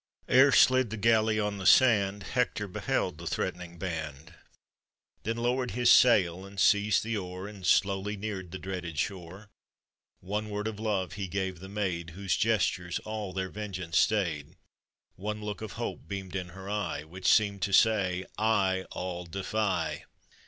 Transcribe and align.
Ere 0.27 0.51
slid 0.51 0.89
the 0.89 0.97
galley 0.97 1.39
on 1.39 1.59
the 1.59 1.65
sand, 1.67 2.23
Hector 2.23 2.67
beheld 2.67 3.19
the 3.19 3.27
threatening 3.27 3.77
band, 3.77 4.33
Then 5.21 5.37
lowered 5.37 5.69
his 5.77 5.91
sail, 5.91 6.43
and 6.43 6.59
seized 6.59 7.03
the 7.03 7.15
oar, 7.17 7.47
And 7.47 7.63
slowly 7.67 8.17
neared 8.17 8.49
the 8.49 8.57
dreaded 8.57 8.97
shore. 8.97 9.51
One 10.19 10.49
word 10.49 10.67
of 10.67 10.79
love 10.79 11.13
he 11.13 11.27
gave 11.27 11.59
the 11.59 11.69
maid, 11.69 12.09
Whose 12.17 12.35
gestures 12.35 12.97
all 13.05 13.31
their 13.31 13.49
vengeance 13.51 13.99
stayed; 13.99 14.55
One 15.17 15.39
look 15.43 15.61
of 15.61 15.73
hope 15.73 16.07
beamed 16.07 16.35
in 16.35 16.49
her 16.49 16.67
eye, 16.67 17.03
"Which 17.03 17.27
seemed 17.27 17.61
to 17.61 17.71
say 17.71 18.25
"I 18.39 18.85
all 18.89 19.27
defy!" 19.27 20.05